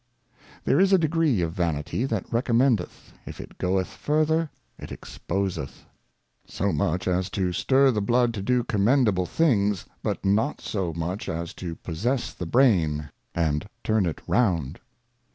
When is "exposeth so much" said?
4.91-7.07